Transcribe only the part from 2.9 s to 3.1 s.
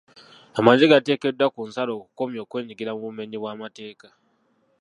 mu